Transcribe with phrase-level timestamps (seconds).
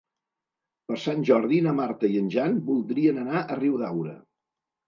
[0.91, 4.19] Per Sant Jordi na Marta i en Jan voldrien anar a Riudaura.